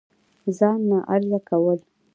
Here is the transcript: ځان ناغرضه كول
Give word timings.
ځان 0.57 0.79
ناغرضه 0.89 1.37
كول 1.47 1.79